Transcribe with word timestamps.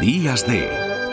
Días 0.00 0.46
de 0.46 0.66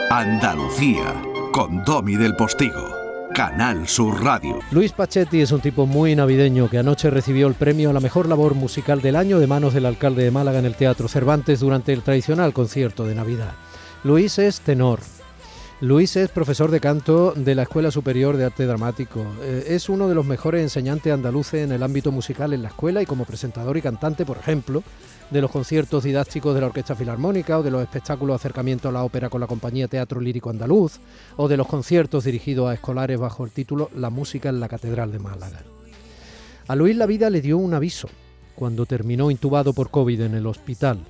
Andalucía 0.09 1.21
con 1.51 1.83
Domi 1.83 2.15
del 2.15 2.37
Postigo. 2.37 2.95
Canal 3.33 3.85
Sur 3.85 4.23
Radio. 4.23 4.59
Luis 4.71 4.93
Pachetti 4.93 5.41
es 5.41 5.51
un 5.51 5.59
tipo 5.59 5.85
muy 5.85 6.15
navideño 6.15 6.69
que 6.69 6.77
anoche 6.77 7.09
recibió 7.09 7.47
el 7.47 7.55
premio 7.55 7.89
a 7.89 7.93
la 7.93 7.99
mejor 7.99 8.29
labor 8.29 8.55
musical 8.55 9.01
del 9.01 9.17
año 9.17 9.39
de 9.39 9.47
manos 9.47 9.73
del 9.73 9.87
alcalde 9.87 10.23
de 10.23 10.31
Málaga 10.31 10.59
en 10.59 10.65
el 10.65 10.75
Teatro 10.75 11.09
Cervantes 11.09 11.59
durante 11.59 11.91
el 11.91 12.01
tradicional 12.01 12.53
concierto 12.53 13.05
de 13.05 13.15
Navidad. 13.15 13.51
Luis 14.05 14.39
es 14.39 14.61
tenor, 14.61 15.01
Luis 15.79 16.15
es 16.15 16.29
profesor 16.29 16.71
de 16.71 16.79
canto 16.79 17.33
de 17.35 17.53
la 17.53 17.61
Escuela 17.61 17.91
Superior 17.91 18.35
de 18.35 18.45
Arte 18.45 18.65
Dramático. 18.65 19.23
Eh, 19.43 19.65
es 19.67 19.89
uno 19.89 20.09
de 20.09 20.15
los 20.15 20.25
mejores 20.25 20.63
enseñantes 20.63 21.13
andaluces 21.13 21.63
en 21.63 21.71
el 21.71 21.83
ámbito 21.83 22.11
musical 22.11 22.51
en 22.53 22.63
la 22.63 22.69
escuela 22.69 22.99
y 23.03 23.05
como 23.05 23.25
presentador 23.25 23.77
y 23.77 23.83
cantante, 23.83 24.25
por 24.25 24.37
ejemplo, 24.37 24.81
de 25.29 25.39
los 25.39 25.51
conciertos 25.51 26.03
didácticos 26.03 26.55
de 26.55 26.61
la 26.61 26.67
Orquesta 26.67 26.95
Filarmónica 26.95 27.59
o 27.59 27.63
de 27.63 27.69
los 27.69 27.83
espectáculos 27.83 28.33
de 28.33 28.37
acercamiento 28.37 28.89
a 28.89 28.91
la 28.91 29.03
ópera 29.03 29.29
con 29.29 29.39
la 29.39 29.45
compañía 29.45 29.87
Teatro 29.87 30.19
Lírico 30.19 30.49
Andaluz 30.49 30.93
o 31.35 31.47
de 31.47 31.57
los 31.57 31.67
conciertos 31.67 32.23
dirigidos 32.23 32.71
a 32.71 32.73
escolares 32.73 33.19
bajo 33.19 33.45
el 33.45 33.51
título 33.51 33.91
La 33.95 34.09
música 34.09 34.49
en 34.49 34.59
la 34.59 34.69
Catedral 34.69 35.11
de 35.11 35.19
Málaga. 35.19 35.61
A 36.67 36.75
Luis 36.75 36.95
la 36.95 37.05
vida 37.05 37.29
le 37.29 37.41
dio 37.41 37.59
un 37.59 37.75
aviso 37.75 38.09
cuando 38.55 38.87
terminó 38.87 39.29
intubado 39.29 39.73
por 39.73 39.91
COVID 39.91 40.21
en 40.21 40.33
el 40.33 40.47
hospital. 40.47 41.05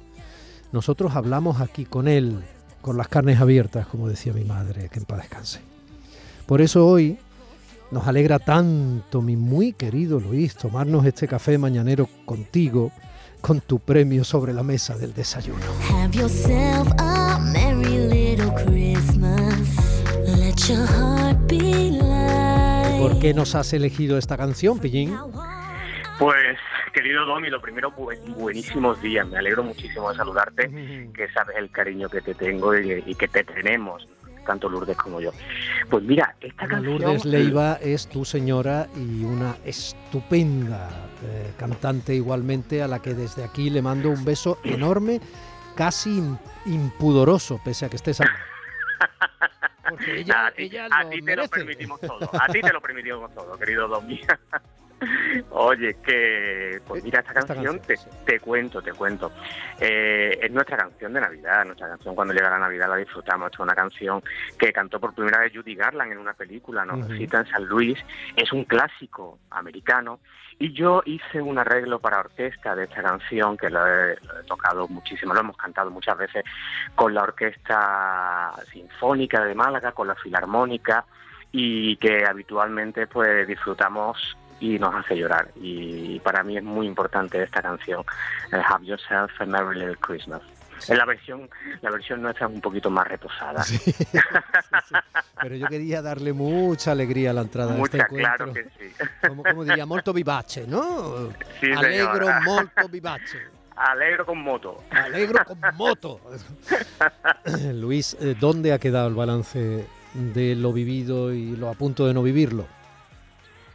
Nosotros 0.73 1.15
hablamos 1.15 1.61
aquí 1.61 1.85
con 1.85 2.09
él 2.09 2.43
con 2.81 2.97
las 2.97 3.07
carnes 3.07 3.39
abiertas, 3.39 3.87
como 3.87 4.07
decía 4.07 4.33
mi 4.33 4.43
madre, 4.43 4.89
que 4.89 4.99
en 4.99 5.05
paz 5.05 5.19
descanse. 5.19 5.61
Por 6.45 6.61
eso 6.61 6.85
hoy 6.85 7.17
nos 7.91 8.07
alegra 8.07 8.39
tanto, 8.39 9.21
mi 9.21 9.35
muy 9.35 9.73
querido 9.73 10.19
Luis, 10.19 10.55
tomarnos 10.55 11.05
este 11.05 11.27
café 11.27 11.57
mañanero 11.57 12.09
contigo, 12.25 12.91
con 13.41 13.61
tu 13.61 13.79
premio 13.79 14.23
sobre 14.23 14.53
la 14.53 14.63
mesa 14.63 14.97
del 14.97 15.13
desayuno. 15.13 15.59
¿Por 22.99 23.19
qué 23.19 23.33
nos 23.33 23.55
has 23.55 23.73
elegido 23.73 24.17
esta 24.17 24.37
canción, 24.37 24.79
Pillín? 24.79 25.15
Pues, 26.19 26.57
querido 26.97 27.25
Domi, 27.25 27.51
lo 27.51 27.61
primero, 27.61 27.91
buenísimos 27.91 28.99
días. 29.03 29.27
Me 29.27 29.37
alegro 29.37 29.63
muchísimo 29.63 30.09
de 30.09 30.17
saludarte, 30.17 30.67
que 31.13 31.29
sabes 31.31 31.55
el 31.57 31.69
cariño 31.69 32.09
que 32.09 32.21
te 32.21 32.33
tengo 32.33 32.75
y, 32.75 33.13
que 33.13 33.27
te 33.27 33.43
tenemos, 33.43 34.07
tanto 34.47 34.67
Lourdes 34.67 34.97
como 34.97 35.21
yo. 35.21 35.29
Pues 35.91 36.03
mira, 36.03 36.35
esta 36.41 36.67
canción... 36.67 36.99
Lourdes 36.99 37.23
Leiva 37.25 37.73
es 37.83 38.07
tu 38.07 38.25
señora 38.25 38.87
y 38.95 39.23
una 39.23 39.57
estupenda 39.63 40.89
eh, 41.23 41.53
cantante 41.59 42.15
igualmente, 42.15 42.81
a 42.81 42.87
la 42.87 42.99
que 42.99 43.13
desde 43.13 43.43
aquí 43.43 43.69
le 43.69 43.83
mando 43.83 44.09
un 44.09 44.25
beso 44.25 44.57
enorme, 44.63 45.21
casi 45.75 46.19
impudoroso, 46.65 47.61
pese 47.63 47.85
a 47.85 47.89
que 47.89 47.97
estés... 47.97 48.21
Porque 49.87 50.19
ella, 50.19 50.47
a 50.47 50.51
ti, 50.51 51.21
te 51.21 51.35
lo 51.35 51.47
permitimos 51.47 52.01
todo, 52.01 52.29
a 52.33 52.47
ti 52.47 52.59
te 52.59 52.73
lo 52.73 52.81
permitimos 52.81 53.33
todo, 53.35 53.57
querido 53.57 53.87
Domi. 53.87 54.19
Oye, 55.51 55.95
que 56.03 56.79
pues 56.87 57.03
mira 57.03 57.19
esta, 57.19 57.33
canción, 57.33 57.79
te, 58.25 58.39
cuento, 58.39 58.81
te 58.81 58.93
cuento. 58.93 59.31
Eh, 59.79 60.39
es 60.41 60.51
nuestra 60.51 60.77
canción 60.77 61.13
de 61.13 61.21
Navidad, 61.21 61.65
nuestra 61.65 61.89
canción 61.89 62.15
cuando 62.15 62.33
llega 62.33 62.49
la 62.49 62.59
Navidad 62.59 62.89
la 62.89 62.95
disfrutamos. 62.97 63.51
es 63.51 63.59
una 63.59 63.75
canción 63.75 64.23
que 64.57 64.73
cantó 64.73 64.99
por 64.99 65.13
primera 65.13 65.39
vez 65.39 65.53
Judy 65.53 65.75
Garland 65.75 66.11
en 66.11 66.17
una 66.17 66.33
película, 66.33 66.85
nos 66.85 67.07
cita 67.15 67.39
en 67.39 67.47
San 67.47 67.65
Luis. 67.65 67.99
Es 68.35 68.51
un 68.51 68.63
clásico 68.63 69.39
americano 69.51 70.19
y 70.59 70.73
yo 70.73 71.03
hice 71.05 71.41
un 71.41 71.59
arreglo 71.59 71.99
para 71.99 72.19
orquesta 72.19 72.75
de 72.75 72.85
esta 72.85 73.03
canción 73.03 73.57
que 73.57 73.69
lo 73.69 73.85
he, 73.85 74.17
lo 74.21 74.39
he 74.39 74.43
tocado 74.47 74.87
muchísimo, 74.87 75.33
lo 75.33 75.41
hemos 75.41 75.57
cantado 75.57 75.91
muchas 75.91 76.17
veces 76.17 76.43
con 76.95 77.13
la 77.13 77.21
orquesta 77.21 78.53
sinfónica 78.71 79.43
de 79.43 79.53
Málaga, 79.53 79.91
con 79.91 80.07
la 80.07 80.15
filarmónica 80.15 81.05
y 81.51 81.95
que 81.97 82.25
habitualmente 82.25 83.05
pues 83.05 83.47
disfrutamos 83.47 84.35
y 84.59 84.79
nos 84.79 84.93
hace 84.95 85.15
llorar. 85.15 85.49
Y 85.55 86.19
para 86.19 86.43
mí 86.43 86.57
es 86.57 86.63
muy 86.63 86.87
importante 86.87 87.41
esta 87.41 87.61
canción, 87.61 88.03
eh, 88.51 88.61
Have 88.65 88.85
Yourself 88.85 89.31
a 89.39 89.45
Merry 89.45 89.79
Little 89.79 89.97
Christmas. 89.97 90.41
En 90.87 90.97
la 90.97 91.05
versión, 91.05 91.49
la 91.81 91.89
versión 91.89 92.21
nuestra 92.21 92.47
es 92.47 92.53
un 92.53 92.61
poquito 92.61 92.89
más 92.89 93.07
reposada. 93.07 93.63
Pero 95.41 95.55
yo 95.55 95.67
quería 95.67 96.01
darle 96.01 96.33
mucha 96.33 96.91
alegría 96.91 97.31
a 97.31 97.33
la 97.33 97.41
entrada 97.41 97.73
mucha, 97.73 97.97
de 97.97 98.03
este 98.03 98.15
claro 98.15 98.53
que 98.53 98.63
sí. 98.63 98.93
Como, 99.27 99.63
diría, 99.63 99.85
molto 99.85 100.13
vivace, 100.13 100.67
¿no? 100.67 101.31
Sí, 101.59 101.71
Alegro 101.75 102.27
molto 102.43 102.87
vivace. 102.89 103.39
Alegro 103.75 104.25
con 104.25 104.39
moto. 104.39 104.83
Alegro 104.89 105.45
con 105.45 105.59
moto. 105.75 106.21
Luis, 107.73 108.17
eh, 108.19 108.35
¿dónde 108.39 108.73
ha 108.73 108.79
quedado 108.79 109.07
el 109.07 109.15
balance 109.15 109.85
de 110.13 110.55
lo 110.55 110.73
vivido 110.73 111.33
y 111.33 111.55
lo 111.55 111.69
a 111.69 111.73
punto 111.73 112.07
de 112.07 112.13
no 112.13 112.23
vivirlo? 112.23 112.67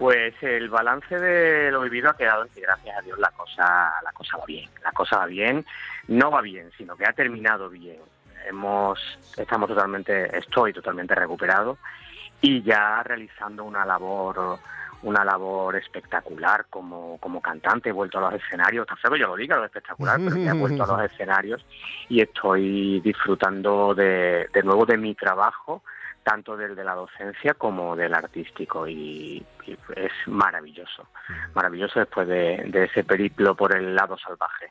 Pues 0.03 0.35
el 0.43 0.69
balance 0.69 1.17
de 1.17 1.71
lo 1.71 1.83
vivido 1.83 2.11
ha 2.11 2.17
quedado 2.17 2.43
en 2.43 2.49
que 2.49 2.63
gracias 2.63 2.99
a 2.99 3.03
Dios 3.03 3.17
la 3.21 3.31
cosa, 3.31 3.93
la 4.03 4.11
cosa 4.11 4.37
va 4.37 4.45
bien. 4.47 4.69
La 4.83 4.91
cosa 4.91 5.19
va 5.19 5.27
bien, 5.27 5.65
no 6.09 6.29
va 6.29 6.41
bien, 6.41 6.73
sino 6.77 6.97
que 6.97 7.07
ha 7.07 7.13
terminado 7.13 7.71
bien. 7.71 8.01
Hemos, 8.45 8.99
estamos 9.37 9.69
totalmente, 9.69 10.37
estoy 10.37 10.73
totalmente 10.73 11.15
recuperado 11.15 11.79
y 12.41 12.62
ya 12.62 13.01
realizando 13.05 13.62
una 13.62 13.87
labor 13.87 14.59
una 15.05 15.25
labor 15.25 15.77
espectacular 15.77 16.67
como, 16.69 17.19
como 17.19 17.41
cantante, 17.41 17.91
he 17.91 17.93
vuelto 17.93 18.19
a 18.19 18.23
los 18.23 18.43
escenarios, 18.43 18.83
está 18.83 18.97
feo 18.97 19.12
que 19.12 19.21
yo 19.21 19.29
lo 19.29 19.37
diga, 19.37 19.57
lo 19.57 19.67
espectacular, 19.67 20.19
pero 20.19 20.37
he 20.37 20.53
vuelto 20.53 20.83
a 20.83 20.87
los 20.89 21.03
escenarios 21.12 21.65
y 22.09 22.21
estoy 22.21 23.01
disfrutando 23.03 23.95
de, 23.95 24.49
de 24.53 24.62
nuevo 24.65 24.85
de 24.85 24.97
mi 24.97 25.15
trabajo, 25.15 25.83
tanto 26.22 26.56
del 26.56 26.75
de 26.75 26.84
la 26.84 26.94
docencia 26.94 27.55
como 27.55 27.97
del 27.97 28.15
artístico 28.15 28.87
y, 28.88 29.44
es 29.97 30.12
maravilloso, 30.27 31.09
maravilloso 31.55 32.00
después 32.00 32.28
de, 32.28 32.71
ese 32.72 33.05
periplo 33.05 33.55
por 33.55 33.77
el 33.77 33.94
lado 33.94 34.16
salvaje. 34.19 34.71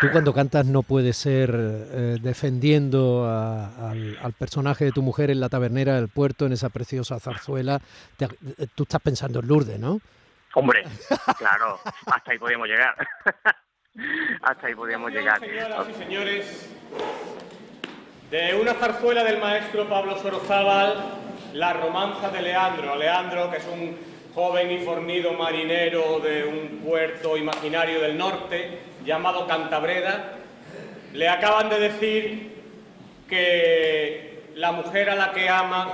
Tú 0.00 0.10
cuando 0.12 0.34
cantas 0.34 0.66
no 0.66 0.82
puedes 0.82 1.16
ser 1.16 1.50
eh, 1.54 2.18
defendiendo 2.20 3.26
al, 3.26 4.32
personaje 4.38 4.84
de 4.84 4.92
tu 4.92 5.02
mujer 5.02 5.30
en 5.30 5.40
la 5.40 5.48
tabernera 5.48 5.94
del 5.94 6.08
puerto, 6.08 6.46
en 6.46 6.52
esa 6.52 6.68
preciosa 6.68 7.18
zarzuela. 7.18 7.80
Eh, 8.20 8.66
tú 8.74 8.82
estás 8.82 9.00
pensando 9.00 9.40
en 9.40 9.48
Lourdes, 9.48 9.80
¿no? 9.80 10.00
Hombre, 10.54 10.84
claro, 11.38 11.80
hasta 12.06 12.32
ahí 12.32 12.38
podíamos 12.38 12.68
llegar. 12.68 12.94
hasta 14.42 14.66
ahí 14.66 14.74
podíamos 14.74 15.10
llegar. 15.10 15.40
Señoras 15.40 15.88
y 15.88 15.94
señores, 15.94 16.70
de 18.30 18.54
una 18.54 18.74
zarzuela 18.74 19.24
del 19.24 19.38
maestro 19.38 19.88
Pablo 19.88 20.18
Sorozábal, 20.18 20.96
La 21.54 21.72
romanza 21.72 22.28
de 22.28 22.42
Leandro. 22.42 22.94
Leandro, 22.96 23.50
que 23.50 23.56
es 23.56 23.66
un 23.66 23.96
joven 24.34 24.70
y 24.70 24.78
fornido 24.80 25.32
marinero 25.32 26.20
de 26.20 26.44
un 26.44 26.80
puerto 26.84 27.38
imaginario 27.38 28.00
del 28.00 28.18
norte 28.18 28.80
llamado 29.04 29.46
Cantabreda, 29.46 30.34
le 31.14 31.28
acaban 31.28 31.70
de 31.70 31.78
decir 31.80 32.52
que 33.28 34.42
la 34.56 34.72
mujer 34.72 35.08
a 35.08 35.14
la 35.14 35.32
que 35.32 35.48
ama 35.48 35.92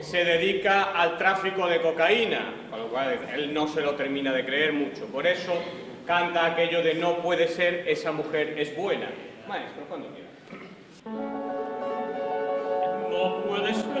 se 0.00 0.24
dedica 0.24 0.90
al 0.92 1.18
tráfico 1.18 1.68
de 1.68 1.80
cocaína, 1.80 2.52
con 2.68 2.80
lo 2.80 2.88
cual 2.88 3.16
él 3.32 3.54
no 3.54 3.68
se 3.68 3.80
lo 3.80 3.94
termina 3.94 4.32
de 4.32 4.44
creer 4.44 4.72
mucho. 4.72 5.06
Por 5.06 5.26
eso 5.26 5.52
canta 6.04 6.46
aquello 6.46 6.82
de 6.82 6.94
no 6.94 7.18
puede 7.18 7.46
ser, 7.46 7.84
esa 7.86 8.10
mujer 8.10 8.56
es 8.58 8.74
buena. 8.76 9.06
Maestro, 9.46 9.84
cuando 9.88 10.08
quiera. 10.08 10.29
No 13.20 13.36
puede 13.42 13.74
ser 13.74 13.99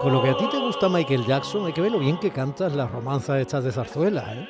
Con 0.00 0.12
lo 0.12 0.22
que 0.22 0.30
a 0.30 0.36
ti 0.36 0.48
te 0.50 0.58
gusta 0.58 0.88
Michael 0.88 1.24
Jackson, 1.24 1.66
hay 1.66 1.72
que 1.72 1.80
ver 1.80 1.92
lo 1.92 1.98
bien 1.98 2.18
que 2.18 2.30
cantas 2.30 2.74
las 2.74 2.90
romanzas 2.90 3.38
estas 3.38 3.64
de 3.64 3.72
zarzuela, 3.72 4.22
¿eh? 4.34 4.48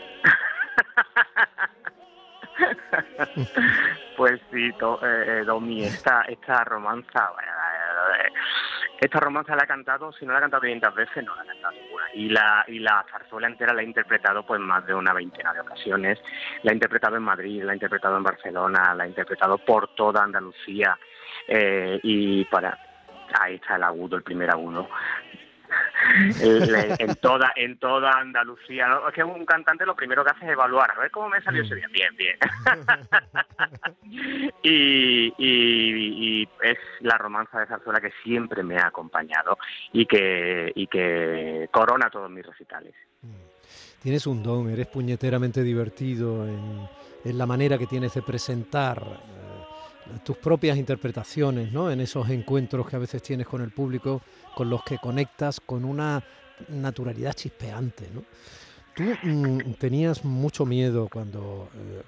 pues 4.16 4.40
sí, 4.50 4.70
eh, 5.02 5.42
Domi, 5.46 5.84
esta, 5.84 6.22
esta 6.22 6.64
romanza, 6.64 7.30
esta 9.00 9.20
romanza 9.20 9.54
la 9.54 9.64
he 9.64 9.66
cantado, 9.66 10.12
si 10.12 10.26
no 10.26 10.32
la 10.32 10.38
he 10.38 10.42
cantado 10.42 10.62
500 10.62 10.94
veces, 10.94 11.24
no 11.24 11.34
la 11.36 11.44
he 11.44 11.46
cantado 11.46 11.72
ninguna. 11.74 12.04
Y 12.14 12.28
la, 12.28 12.64
y 12.66 12.78
la 12.78 13.04
zarzuela 13.10 13.46
entera 13.46 13.74
la 13.74 13.82
he 13.82 13.84
interpretado 13.84 14.44
pues 14.46 14.60
más 14.60 14.86
de 14.86 14.94
una 14.94 15.12
veintena 15.12 15.52
de 15.52 15.60
ocasiones. 15.60 16.18
La 16.62 16.72
he 16.72 16.74
interpretado 16.74 17.16
en 17.16 17.22
Madrid, 17.22 17.62
la 17.62 17.72
he 17.72 17.76
interpretado 17.76 18.16
en 18.16 18.22
Barcelona, 18.22 18.94
la 18.94 19.04
he 19.04 19.08
interpretado 19.08 19.58
por 19.58 19.94
toda 19.94 20.22
Andalucía. 20.22 20.98
Eh, 21.46 22.00
y 22.02 22.44
para 22.46 22.85
ahí 23.40 23.56
está 23.56 23.76
el 23.76 23.82
agudo, 23.82 24.16
el 24.16 24.22
primer 24.22 24.50
agudo. 24.50 24.88
en 26.98 27.14
toda 27.16 27.52
en 27.56 27.78
toda 27.78 28.12
Andalucía. 28.12 29.00
Es 29.08 29.14
que 29.14 29.24
un 29.24 29.44
cantante 29.44 29.86
lo 29.86 29.96
primero 29.96 30.24
que 30.24 30.30
hace 30.30 30.46
es 30.46 30.52
evaluar, 30.52 30.90
a 30.90 31.00
ver 31.00 31.10
cómo 31.10 31.28
me 31.28 31.40
salió 31.42 31.62
ese 31.62 31.74
día. 31.74 31.88
Bien, 31.92 32.14
bien. 32.16 32.38
y, 34.62 35.34
y, 35.38 36.48
es 36.62 36.78
la 37.00 37.18
romanza 37.18 37.60
de 37.60 37.66
Zarzuela 37.66 38.00
que 38.00 38.12
siempre 38.22 38.62
me 38.62 38.78
ha 38.78 38.86
acompañado 38.86 39.58
y 39.92 40.06
que, 40.06 40.72
y 40.74 40.86
que 40.86 41.68
corona 41.72 42.10
todos 42.10 42.30
mis 42.30 42.46
recitales. 42.46 42.94
Tienes 44.02 44.26
un 44.26 44.42
don, 44.42 44.70
eres 44.70 44.86
puñeteramente 44.86 45.62
divertido 45.62 46.46
en, 46.46 46.88
en 47.24 47.38
la 47.38 47.46
manera 47.46 47.78
que 47.78 47.86
tienes 47.86 48.14
de 48.14 48.22
presentar 48.22 49.02
tus 50.24 50.36
propias 50.36 50.76
interpretaciones, 50.76 51.72
¿no? 51.72 51.90
En 51.90 52.00
esos 52.00 52.28
encuentros 52.30 52.88
que 52.88 52.96
a 52.96 52.98
veces 52.98 53.22
tienes 53.22 53.46
con 53.46 53.62
el 53.62 53.70
público, 53.70 54.22
con 54.54 54.70
los 54.70 54.82
que 54.84 54.98
conectas 54.98 55.60
con 55.60 55.84
una 55.84 56.22
naturalidad 56.68 57.34
chispeante, 57.34 58.08
¿no? 58.14 58.22
Tú 58.96 59.04
mm, 59.22 59.74
tenías 59.74 60.24
mucho 60.24 60.64
miedo 60.64 61.08
cuando, 61.12 61.68
eh, 61.74 62.02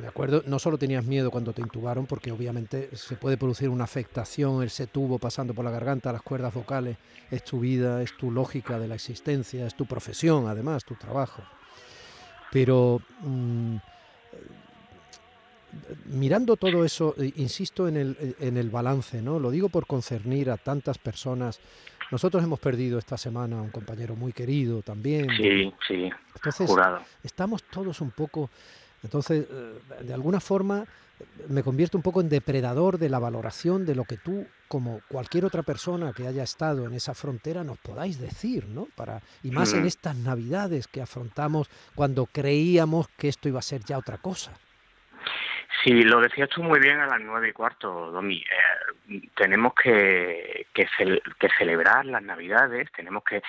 me 0.00 0.08
acuerdo, 0.08 0.42
no 0.44 0.58
solo 0.58 0.78
tenías 0.78 1.04
miedo 1.04 1.30
cuando 1.30 1.52
te 1.52 1.62
intubaron, 1.62 2.06
porque 2.06 2.32
obviamente 2.32 2.90
se 2.96 3.14
puede 3.14 3.36
producir 3.36 3.68
una 3.68 3.84
afectación, 3.84 4.64
ese 4.64 4.88
tubo 4.88 5.20
pasando 5.20 5.54
por 5.54 5.64
la 5.64 5.70
garganta, 5.70 6.12
las 6.12 6.22
cuerdas 6.22 6.52
vocales, 6.52 6.96
es 7.30 7.44
tu 7.44 7.60
vida, 7.60 8.02
es 8.02 8.16
tu 8.16 8.32
lógica 8.32 8.80
de 8.80 8.88
la 8.88 8.96
existencia, 8.96 9.64
es 9.64 9.76
tu 9.76 9.86
profesión, 9.86 10.48
además, 10.48 10.84
tu 10.84 10.96
trabajo. 10.96 11.44
Pero 12.50 13.00
mm, 13.20 13.76
mirando 16.06 16.56
todo 16.56 16.84
eso, 16.84 17.14
eh, 17.18 17.32
insisto 17.36 17.88
en 17.88 17.96
el, 17.96 18.36
en 18.40 18.56
el 18.56 18.70
balance, 18.70 19.22
¿no? 19.22 19.38
Lo 19.38 19.50
digo 19.50 19.68
por 19.68 19.86
concernir 19.86 20.50
a 20.50 20.56
tantas 20.56 20.98
personas. 20.98 21.60
Nosotros 22.10 22.42
hemos 22.44 22.60
perdido 22.60 22.98
esta 22.98 23.16
semana 23.16 23.58
a 23.58 23.62
un 23.62 23.70
compañero 23.70 24.14
muy 24.14 24.32
querido 24.32 24.82
también. 24.82 25.28
Sí, 25.36 25.72
sí. 25.88 26.10
Entonces, 26.34 26.70
estamos 27.22 27.64
todos 27.64 28.00
un 28.00 28.10
poco. 28.10 28.50
Entonces, 29.02 29.46
eh, 29.50 30.04
de 30.04 30.14
alguna 30.14 30.40
forma, 30.40 30.84
me 31.48 31.62
convierto 31.62 31.96
un 31.96 32.02
poco 32.02 32.20
en 32.20 32.28
depredador 32.28 32.98
de 32.98 33.08
la 33.08 33.18
valoración 33.18 33.86
de 33.86 33.94
lo 33.94 34.04
que 34.04 34.16
tú, 34.16 34.46
como 34.68 35.00
cualquier 35.08 35.44
otra 35.44 35.62
persona 35.62 36.12
que 36.12 36.26
haya 36.26 36.42
estado 36.42 36.86
en 36.86 36.94
esa 36.94 37.14
frontera, 37.14 37.64
nos 37.64 37.78
podáis 37.78 38.18
decir, 38.18 38.66
¿no? 38.66 38.88
Para, 38.94 39.22
y 39.42 39.50
más 39.50 39.72
en 39.72 39.86
estas 39.86 40.16
navidades 40.16 40.86
que 40.86 41.00
afrontamos 41.00 41.68
cuando 41.94 42.26
creíamos 42.26 43.08
que 43.16 43.28
esto 43.28 43.48
iba 43.48 43.60
a 43.60 43.62
ser 43.62 43.82
ya 43.84 43.98
otra 43.98 44.18
cosa. 44.18 44.58
Sí, 45.82 46.02
lo 46.02 46.20
decías 46.20 46.48
tú 46.48 46.62
muy 46.62 46.80
bien 46.80 47.00
a 47.00 47.06
las 47.06 47.20
nueve 47.20 47.48
y 47.48 47.52
cuarto, 47.52 48.10
Domi. 48.10 48.36
Eh, 48.38 49.22
tenemos 49.34 49.74
que, 49.74 50.66
que, 50.72 50.88
celebrar 51.58 52.06
las 52.06 52.22
Navidades, 52.22 52.90
tenemos 52.92 53.22
que, 53.24 53.42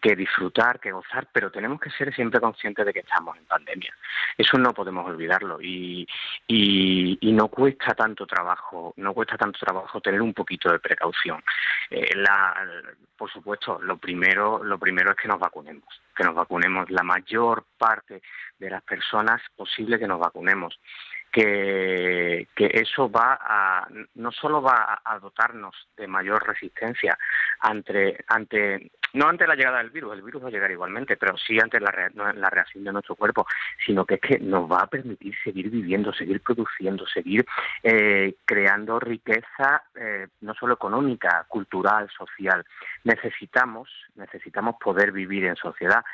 que 0.00 0.16
disfrutar, 0.16 0.80
que 0.80 0.92
gozar, 0.92 1.28
pero 1.32 1.50
tenemos 1.50 1.80
que 1.80 1.90
ser 1.90 2.14
siempre 2.14 2.40
conscientes 2.40 2.86
de 2.86 2.92
que 2.92 3.00
estamos 3.00 3.36
en 3.36 3.44
pandemia. 3.44 3.94
Eso 4.36 4.58
no 4.58 4.72
podemos 4.72 5.06
olvidarlo 5.06 5.60
y, 5.60 6.06
y, 6.48 7.32
no 7.32 7.48
cuesta 7.48 7.94
tanto 7.94 8.26
trabajo, 8.26 8.94
no 8.96 9.12
cuesta 9.12 9.36
tanto 9.36 9.58
trabajo 9.58 10.00
tener 10.00 10.22
un 10.22 10.32
poquito 10.32 10.70
de 10.70 10.78
precaución. 10.78 11.42
Eh, 11.90 12.14
la, 12.16 12.54
por 13.16 13.30
supuesto, 13.30 13.80
lo 13.82 13.98
primero, 13.98 14.62
lo 14.62 14.78
primero 14.78 15.10
es 15.10 15.16
que 15.16 15.28
nos 15.28 15.38
vacunemos, 15.38 15.88
que 16.16 16.24
nos 16.24 16.34
vacunemos 16.34 16.90
la 16.90 17.02
mayor 17.02 17.64
parte 17.76 18.22
de 18.58 18.70
las 18.70 18.82
personas 18.82 19.42
posible 19.56 19.98
que 19.98 20.06
nos 20.06 20.20
vacunemos 20.20 20.78
que, 21.34 22.46
eso 22.56 23.10
va 23.10 23.38
a, 23.40 23.88
no 24.14 24.30
solo 24.30 24.62
va 24.62 25.00
a 25.04 25.18
dotarnos 25.18 25.74
de 25.96 26.06
mayor 26.06 26.46
resistencia 26.46 27.18
ante, 27.60 28.24
ante, 28.28 28.92
no 29.14 29.28
ante 29.28 29.46
la 29.46 29.56
llegada 29.56 29.78
del 29.78 29.90
virus, 29.90 30.14
el 30.14 30.22
virus 30.22 30.44
va 30.44 30.48
a 30.48 30.52
llegar 30.52 30.70
igualmente, 30.70 31.16
pero 31.16 31.36
sí 31.36 31.58
ante 31.60 31.80
la, 31.80 32.10
la 32.34 32.50
reacción 32.50 32.84
de 32.84 32.92
nuestro 32.92 33.16
cuerpo, 33.16 33.46
sino 33.84 34.04
que 34.04 34.14
es 34.14 34.20
que 34.20 34.38
nos 34.38 34.70
va 34.70 34.82
a 34.82 34.86
permitir 34.86 35.34
seguir 35.42 35.70
viviendo, 35.70 36.12
seguir 36.12 36.40
produciendo, 36.40 37.04
seguir 37.06 37.44
eh, 37.82 38.36
creando 38.44 39.00
riqueza 39.00 39.82
eh, 39.96 40.28
no 40.42 40.54
solo 40.54 40.74
económica, 40.74 41.44
cultural, 41.48 42.08
social. 42.16 42.64
Necesitamos, 43.02 43.90
necesitamos 44.14 44.76
poder 44.80 45.10
vivir 45.10 45.46
en 45.46 45.56
sociedad 45.56 46.04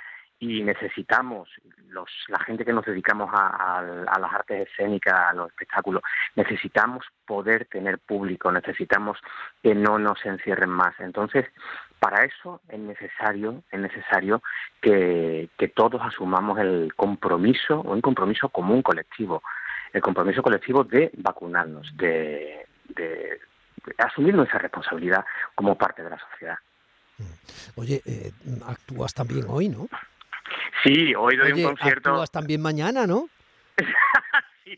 y 0.40 0.62
necesitamos, 0.62 1.50
los, 1.90 2.08
la 2.28 2.40
gente 2.40 2.64
que 2.64 2.72
nos 2.72 2.86
dedicamos 2.86 3.30
a, 3.32 3.82
las 3.82 4.32
artes 4.32 4.68
escénicas, 4.68 5.14
a 5.14 5.34
los 5.34 5.48
espectáculos, 5.48 6.02
necesitamos 6.34 7.04
poder 7.26 7.66
tener 7.66 7.98
público, 7.98 8.50
necesitamos 8.50 9.18
que 9.62 9.74
no 9.74 9.98
nos 9.98 10.24
encierren 10.24 10.70
más. 10.70 10.98
Entonces, 10.98 11.46
para 11.98 12.24
eso 12.24 12.62
es 12.70 12.78
necesario, 12.78 13.62
es 13.70 13.80
necesario 13.80 14.42
que, 14.80 15.50
que 15.58 15.68
todos 15.68 16.00
asumamos 16.02 16.58
el 16.58 16.94
compromiso, 16.96 17.82
un 17.82 18.00
compromiso 18.00 18.48
común 18.48 18.80
colectivo, 18.80 19.42
el 19.92 20.00
compromiso 20.00 20.42
colectivo 20.42 20.84
de 20.84 21.10
vacunarnos, 21.18 21.94
de, 21.98 22.66
de 22.88 23.40
asumir 23.98 24.34
nuestra 24.34 24.58
responsabilidad 24.58 25.22
como 25.54 25.76
parte 25.76 26.02
de 26.02 26.10
la 26.10 26.18
sociedad. 26.18 26.56
Oye, 27.76 28.00
eh, 28.06 28.32
actúas 28.66 29.12
también 29.12 29.44
hoy, 29.48 29.68
¿no? 29.68 29.86
Sí, 30.84 31.14
hoy 31.14 31.36
doy 31.36 31.52
un 31.52 31.62
concierto. 31.62 32.24
también 32.26 32.60
mañana, 32.60 33.06
¿no? 33.06 33.28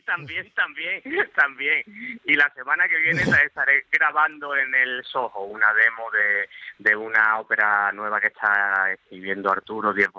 También, 0.05 0.51
también, 0.55 1.03
también. 1.35 1.83
Y 2.25 2.35
la 2.35 2.51
semana 2.55 2.89
que 2.89 2.99
viene 2.99 3.23
estaré 3.45 3.87
grabando 3.91 4.57
en 4.57 4.75
el 4.75 5.05
Soho 5.05 5.45
una 5.45 5.73
demo 5.75 6.11
de, 6.11 6.49
de 6.79 6.97
una 6.97 7.39
ópera 7.39 7.93
nueva 7.93 8.21
que 8.21 8.29
está 8.29 8.91
escribiendo 8.93 9.51
Arturo 9.51 9.93
Díaz 9.93 10.11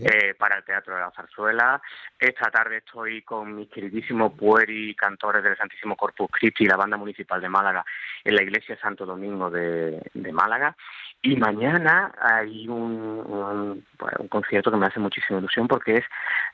eh, 0.00 0.34
para 0.38 0.58
el 0.58 0.64
Teatro 0.64 0.94
de 0.94 1.00
la 1.00 1.10
Zarzuela. 1.10 1.80
Esta 2.18 2.50
tarde 2.50 2.78
estoy 2.78 3.22
con 3.22 3.54
mis 3.54 3.68
queridísimos 3.68 4.32
pueri 4.34 4.94
cantores 4.94 5.42
del 5.42 5.56
Santísimo 5.56 5.96
Corpus 5.96 6.30
Christi 6.30 6.64
y 6.64 6.68
la 6.68 6.76
Banda 6.76 6.96
Municipal 6.96 7.40
de 7.40 7.48
Málaga 7.48 7.84
en 8.24 8.34
la 8.34 8.42
Iglesia 8.42 8.78
Santo 8.80 9.06
Domingo 9.06 9.50
de, 9.50 10.00
de 10.12 10.32
Málaga. 10.32 10.76
Y 11.22 11.36
mañana 11.36 12.12
hay 12.18 12.66
un, 12.66 13.02
un, 13.28 13.84
concierto 14.30 14.70
que 14.70 14.78
me 14.78 14.86
hace 14.86 15.00
muchísima 15.00 15.38
ilusión 15.38 15.68
porque 15.68 15.96
es 15.96 16.04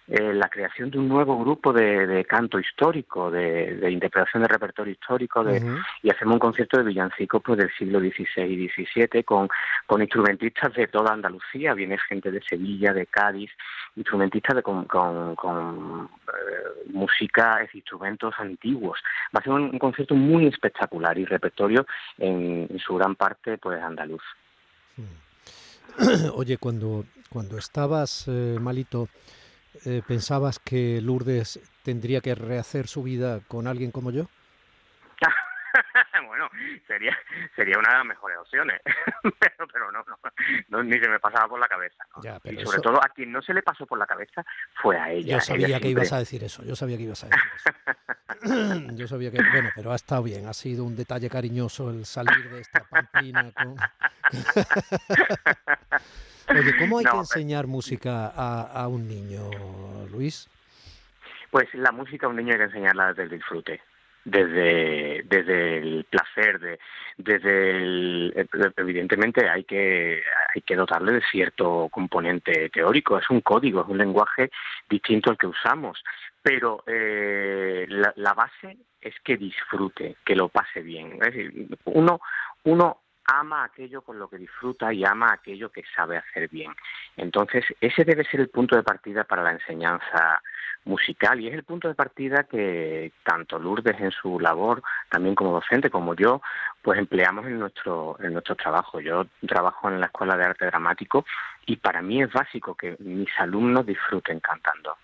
eh, 0.09 0.35
la 0.35 0.49
creación 0.49 0.91
de 0.91 0.99
un 0.99 1.09
nuevo 1.09 1.39
grupo 1.39 1.73
de, 1.73 2.25
canto 2.27 2.59
histórico, 2.59 3.31
de, 3.31 3.91
interpretación 3.91 4.43
de 4.43 4.49
repertorio 4.49 4.93
histórico, 4.93 5.43
de, 5.43 5.63
y 6.03 6.11
hacemos 6.11 6.35
un 6.35 6.39
concierto 6.41 6.79
de 6.79 6.85
villancicos 6.85 7.43
pues, 7.43 7.59
del 7.59 7.71
siglo 7.77 8.01
XVI 8.01 8.43
y 8.43 8.69
XVII 8.69 9.25
con, 9.25 9.49
con 9.87 10.03
instrumentistas 10.03 10.75
de 10.75 10.87
toda 10.89 11.13
Andalucía, 11.13 11.75
viene 11.75 11.99
gente 11.99 12.31
de 12.31 12.43
Sevilla, 12.43 12.93
de 12.93 13.07
Cádiz, 13.07 13.51
instrumentistas 13.97 14.57
de, 14.57 14.63
con, 14.63 14.85
con, 14.85 16.11
eh, 16.29 16.91
música, 16.91 17.67
instrumentos 17.73 18.35
antiguos. 18.39 19.01
Va 19.35 19.41
a 19.41 19.43
ser 19.43 19.53
un, 19.53 19.79
concierto 19.79 20.15
muy 20.15 20.47
espectacular 20.47 21.17
y 21.19 21.25
repertorio 21.25 21.87
en, 22.19 22.67
en 22.71 22.79
su 22.79 22.95
gran 22.97 23.15
parte 23.15 23.59
pues 23.59 23.81
andaluz. 23.83 24.23
Oye, 26.35 26.59
cuando, 26.59 27.05
cuando 27.31 27.59
estabas 27.59 28.27
eh, 28.29 28.59
malito, 28.61 29.09
eh, 29.85 30.03
¿pensabas 30.07 30.59
que 30.59 31.01
Lourdes 31.01 31.61
tendría 31.83 32.21
que 32.21 32.35
rehacer 32.35 32.89
su 32.89 33.03
vida 33.03 33.41
con 33.49 33.67
alguien 33.67 33.91
como 33.91 34.11
yo? 34.11 34.29
bueno, 36.27 36.49
sería 36.87 37.17
sería 37.55 37.79
una 37.79 37.91
de 37.91 37.97
las 37.97 38.07
mejores 38.07 38.39
opciones, 38.39 38.81
pero, 39.39 39.69
pero 39.73 39.93
no, 39.93 40.05
no, 40.69 40.83
ni 40.83 40.99
se 40.99 41.09
me 41.09 41.19
pasaba 41.21 41.49
por 41.49 41.61
la 41.61 41.69
cabeza. 41.69 42.05
y 42.45 42.65
sobre 42.65 42.81
todo 42.81 43.03
a 43.03 43.09
quien 43.09 43.33
no 43.33 43.43
se 43.43 43.55
le 43.55 43.63
pasó 43.63 43.87
por 43.87 43.99
la 43.99 44.07
cabeza 44.07 44.45
fue 44.75 44.99
a 44.99 45.11
ella. 45.11 45.35
Yo 45.37 45.41
sabía 45.41 45.81
que 45.81 45.89
ibas 45.89 46.13
a 46.13 46.19
decir 46.19 46.45
eso, 46.45 46.65
yo 46.65 46.77
sabía 46.77 46.97
que 46.97 47.05
ibas 47.05 47.25
a 47.25 47.29
decir 47.29 47.43
eso. 47.57 48.91
yo 48.97 49.09
sabía 49.09 49.31
que, 49.31 49.39
bueno, 49.39 49.71
pero 49.75 49.93
ha 49.93 49.97
estado 49.97 50.23
bien, 50.23 50.47
ha 50.47 50.53
sido 50.53 50.85
un 50.85 50.97
detalle 50.97 51.29
cariñoso 51.29 51.91
el 51.91 52.05
salir 52.05 52.51
de 52.51 52.61
esta 52.61 52.85
pamplina 52.85 53.53
con... 53.53 53.77
Oye, 56.49 56.77
¿cómo 56.79 56.99
hay 56.99 57.05
que 57.11 57.17
enseñar 57.17 57.67
música 57.67 58.33
a, 58.35 58.83
a 58.83 58.89
un 58.89 59.09
niño, 59.09 59.51
Luis? 60.11 60.49
Pues 61.51 61.73
la 61.75 61.93
música 61.93 62.27
a 62.27 62.31
un 62.31 62.37
niño 62.37 62.53
hay 62.53 62.59
que 62.59 62.65
enseñarla 62.65 63.09
desde 63.09 63.23
el 63.25 63.31
disfrute 63.31 63.81
desde, 64.27 65.23
desde 65.23 65.79
el 65.79 66.05
placer, 66.11 66.59
de, 66.59 66.79
desde 67.17 67.71
el, 67.71 68.49
evidentemente 68.77 69.49
hay 69.49 69.63
que, 69.63 70.21
hay 70.53 70.63
que 70.63 70.75
dotarle 70.75 71.13
de 71.13 71.23
cierto 71.31 71.89
componente 71.91 72.69
teórico, 72.71 73.17
es 73.19 73.31
un 73.31 73.41
código, 73.41 73.83
es 73.83 73.89
un 73.89 73.99
lenguaje 73.99 74.51
distinto 74.91 75.31
al 75.31 75.39
que 75.39 75.47
usamos, 75.47 76.03
pero 76.43 76.83
eh, 76.89 77.87
la, 77.89 78.13
la, 78.17 78.35
base 78.35 78.77
es 79.01 79.15
que 79.23 79.37
disfrute, 79.37 80.17
que 80.25 80.35
lo 80.35 80.49
pase 80.49 80.81
bien. 80.83 81.13
Es 81.23 81.33
decir, 81.33 81.69
uno, 81.85 82.21
uno 82.65 82.99
ama 83.27 83.65
aquello 83.65 84.03
con 84.03 84.19
lo 84.19 84.29
que 84.29 84.39
disfruta 84.39 84.93
y 84.93 85.05
ama 85.05 85.33
aquello 85.33 85.71
que 85.71 85.83
sabe 85.95 86.17
hacer 86.17 86.49
bien. 86.49 86.75
Entonces, 87.17 87.65
ese 87.81 88.05
debe 88.05 88.25
ser 88.25 88.41
el 88.41 88.49
punto 88.49 88.77
de 88.77 88.83
partida 88.83 89.25
para 89.25 89.43
la 89.43 89.53
enseñanza 89.53 90.43
musical 90.85 91.41
y 91.41 91.49
es 91.49 91.55
el 91.55 91.65
punto 91.65 91.89
de 91.89 91.95
partida 91.95 92.45
que 92.45 93.13
tanto 93.25 93.59
Lourdes 93.59 94.01
en 94.01 94.13
su 94.13 94.39
labor, 94.39 94.83
también 95.11 95.35
como 95.35 95.53
docente, 95.53 95.91
como 95.91 96.15
yo, 96.15 96.41
pues 96.83 96.99
empleamos 96.99 97.47
en 97.47 97.59
nuestro, 97.59 98.17
en 98.21 98.33
nuestro 98.33 98.55
trabajo. 98.55 99.01
Yo 99.01 99.27
trabajo 99.47 99.89
en 99.89 100.01
la 100.01 100.07
Escuela 100.07 100.37
de 100.37 100.45
Arte 100.45 100.67
Dramático 100.67 101.25
y 101.67 101.77
para 101.77 102.03
mí 102.03 102.23
es 102.23 102.33
básico 102.33 102.75
que 102.75 102.97
mis 103.01 103.29
alumnos 103.39 103.85
disfruten 103.85 104.41
cantando 104.41 104.97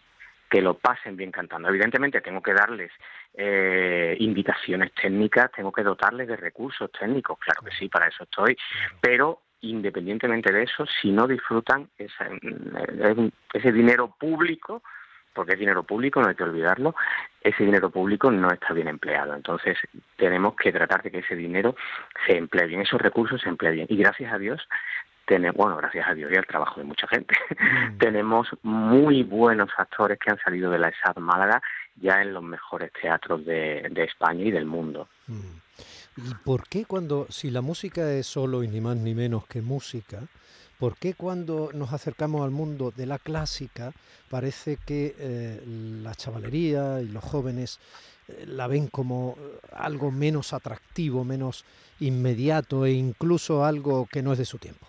que 0.53 0.61
lo 0.61 0.75
pasen 0.75 1.17
bien 1.17 1.31
cantando. 1.31 1.71
Evidentemente 1.71 2.21
tengo 2.21 2.43
que 2.43 2.53
darles 2.53 2.93
eh, 3.33 4.15
indicaciones 4.21 4.93
técnicas, 4.93 5.51
tengo 5.51 5.73
que 5.73 5.83
dotarles 5.83 6.29
de 6.29 6.37
recursos 6.37 6.93
técnicos, 6.93 7.39
claro 7.39 7.63
que 7.63 7.75
sí, 7.75 7.89
para 7.89 8.09
eso 8.09 8.25
estoy, 8.25 8.55
pero 9.01 9.41
independientemente 9.63 10.53
de 10.53 10.65
eso, 10.65 10.85
si 11.01 11.11
no 11.11 11.27
disfrutan 11.27 11.89
ese 11.97 13.73
dinero 13.73 14.15
público, 14.21 14.83
porque 15.33 15.55
es 15.55 15.59
dinero 15.59 15.85
público, 15.85 16.21
no 16.21 16.29
hay 16.29 16.35
que 16.35 16.45
olvidarlo, 16.45 16.95
ese 17.41 17.65
dinero 17.65 17.89
público 17.89 18.31
no 18.31 18.53
está 18.53 18.75
bien 18.75 18.89
empleado. 18.89 19.35
Entonces, 19.35 19.79
tenemos 20.17 20.55
que 20.57 20.71
tratar 20.71 21.03
de 21.03 21.11
que 21.11 21.21
ese 21.21 21.35
dinero 21.35 21.77
se 22.27 22.37
emplee 22.37 22.67
bien, 22.67 22.83
esos 22.83 23.01
recursos 23.01 23.41
se 23.41 23.49
empleen 23.49 23.75
bien. 23.75 23.87
Y 23.89 23.97
gracias 23.97 24.31
a 24.31 24.37
Dios, 24.37 24.69
bueno, 25.55 25.77
gracias 25.77 26.09
a 26.09 26.15
Dios 26.15 26.31
y 26.33 26.37
al 26.37 26.47
trabajo 26.47 26.81
de 26.81 26.87
mucha 26.87 27.07
gente, 27.09 27.35
mm. 27.51 27.99
tenemos 27.99 28.49
muy 28.63 29.23
buenos 29.23 29.71
actores 29.77 30.19
que 30.19 30.31
han 30.31 30.39
salido 30.39 30.71
de 30.71 30.79
la 30.79 30.89
ESAD 30.89 31.17
Málaga 31.17 31.63
ya 31.97 32.23
en 32.23 32.33
los 32.33 32.43
mejores 32.43 32.91
teatros 33.01 33.45
de, 33.45 33.91
España 33.97 34.45
y 34.45 34.51
del 34.51 34.67
mundo. 34.67 35.09
Mm. 35.27 35.41
¿Y 36.17 36.35
por 36.45 36.69
qué 36.69 36.85
cuando, 36.85 37.27
si 37.31 37.51
la 37.51 37.63
música 37.63 38.11
es 38.13 38.27
solo 38.27 38.63
y 38.63 38.69
ni 38.69 38.81
más 38.81 38.97
ni 38.97 39.15
menos 39.15 39.47
que 39.47 39.63
música, 39.63 40.19
¿Por 40.83 40.97
qué 40.97 41.15
cuando 41.15 41.71
nos 41.73 41.93
acercamos 41.93 42.43
al 42.43 42.51
mundo 42.51 42.93
de 42.97 43.07
la 43.07 43.21
clásica 43.21 43.93
parece 44.29 44.79
que 44.85 45.15
eh, 45.17 45.63
la 46.03 46.13
chavalería 46.17 47.01
y 47.01 47.07
los 47.07 47.23
jóvenes 47.23 47.79
eh, 48.27 48.47
la 48.49 48.67
ven 48.67 48.89
como 48.89 49.37
eh, 49.39 49.61
algo 49.77 50.11
menos 50.11 50.53
atractivo, 50.53 51.23
menos 51.23 51.65
inmediato 52.01 52.85
e 52.85 52.95
incluso 52.95 53.65
algo 53.65 54.09
que 54.11 54.23
no 54.23 54.33
es 54.33 54.39
de 54.39 54.45
su 54.45 54.59
tiempo? 54.59 54.85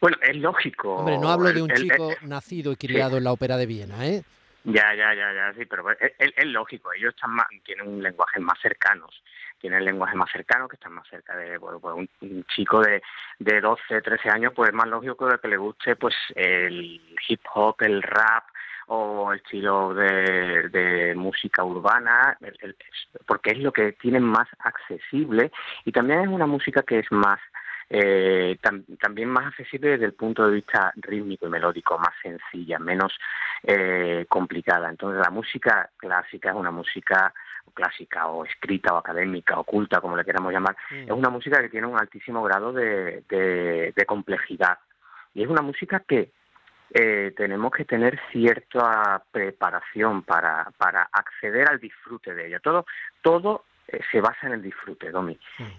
Bueno, 0.00 0.16
es 0.22 0.36
lógico. 0.36 0.96
Hombre, 0.96 1.18
no 1.18 1.28
hablo 1.28 1.52
de 1.52 1.62
un 1.62 1.70
chico 1.70 2.10
nacido 2.22 2.72
y 2.72 2.76
criado 2.76 3.18
en 3.18 3.24
la 3.24 3.32
ópera 3.32 3.56
de 3.56 3.66
Viena, 3.66 4.06
¿eh? 4.06 4.22
Ya, 4.64 4.94
ya, 4.94 5.14
ya, 5.14 5.32
ya, 5.32 5.54
sí, 5.54 5.64
pero 5.64 5.90
es, 5.90 6.12
es 6.18 6.46
lógico. 6.46 6.92
Ellos 6.92 7.14
están 7.14 7.30
más, 7.32 7.46
tienen 7.64 7.88
un 7.88 8.02
lenguaje 8.02 8.40
más 8.40 8.58
cercanos 8.60 9.22
tienen 9.60 9.84
lenguaje 9.84 10.16
más 10.16 10.30
cercano, 10.32 10.66
que 10.66 10.76
están 10.76 10.92
más 10.92 11.06
cerca 11.08 11.36
de 11.36 11.58
bueno, 11.58 11.78
pues 11.78 12.08
un, 12.20 12.44
chico 12.46 12.80
de, 12.80 13.02
de 13.38 13.60
12, 13.60 14.00
13 14.00 14.30
años, 14.30 14.52
pues 14.56 14.70
es 14.70 14.74
más 14.74 14.88
lógico 14.88 15.28
que 15.38 15.48
le 15.48 15.56
guste 15.56 15.96
pues 15.96 16.14
el 16.34 17.00
hip 17.28 17.40
hop, 17.54 17.76
el 17.80 18.02
rap 18.02 18.44
o 18.86 19.32
el 19.32 19.38
estilo 19.38 19.94
de, 19.94 20.68
de 20.70 21.14
música 21.14 21.62
urbana, 21.62 22.36
porque 23.26 23.50
es 23.50 23.58
lo 23.58 23.72
que 23.72 23.92
tienen 23.92 24.24
más 24.24 24.48
accesible 24.58 25.52
y 25.84 25.92
también 25.92 26.22
es 26.22 26.28
una 26.28 26.46
música 26.46 26.82
que 26.82 26.98
es 26.98 27.12
más 27.12 27.38
eh, 27.92 28.56
también 29.00 29.28
más 29.28 29.46
accesible 29.46 29.90
desde 29.90 30.04
el 30.04 30.12
punto 30.12 30.46
de 30.46 30.54
vista 30.54 30.92
rítmico 30.94 31.48
y 31.48 31.50
melódico, 31.50 31.98
más 31.98 32.14
sencilla, 32.22 32.78
menos 32.78 33.12
eh, 33.64 34.26
complicada. 34.28 34.88
Entonces 34.88 35.20
la 35.20 35.30
música 35.30 35.90
clásica 35.96 36.50
es 36.50 36.54
una 36.54 36.70
música 36.70 37.34
clásica 37.74 38.28
o 38.28 38.44
escrita 38.44 38.94
o 38.94 38.98
académica 38.98 39.58
o 39.58 39.64
culta, 39.64 40.00
como 40.00 40.16
le 40.16 40.24
queramos 40.24 40.52
llamar, 40.52 40.76
mm. 40.90 41.02
es 41.02 41.10
una 41.10 41.30
música 41.30 41.60
que 41.60 41.68
tiene 41.68 41.88
un 41.88 41.98
altísimo 41.98 42.44
grado 42.44 42.72
de, 42.72 43.24
de, 43.28 44.04
complejidad. 44.06 44.78
Y 45.34 45.42
es 45.42 45.48
una 45.48 45.62
música 45.62 46.00
que 46.00 46.30
eh, 46.92 47.32
tenemos 47.36 47.72
que 47.72 47.84
tener 47.84 48.20
cierta 48.30 49.22
preparación 49.32 50.22
para, 50.22 50.70
para 50.78 51.08
acceder 51.12 51.68
al 51.68 51.80
disfrute 51.80 52.34
de 52.34 52.46
ella. 52.46 52.60
Todo, 52.60 52.86
todo 53.22 53.64
se 54.10 54.20
basa 54.20 54.46
en 54.46 54.54
el 54.54 54.62
disfrute, 54.62 55.10
Domi. 55.10 55.38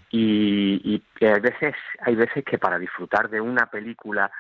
Y, 0.10 1.02
y 1.20 1.26
hay 1.26 1.40
veces, 1.40 1.76
hay 2.00 2.16
veces 2.16 2.44
que 2.44 2.58
para 2.58 2.78
disfrutar 2.80 3.30
de 3.30 3.42
una 3.42 3.68
película 3.68 4.32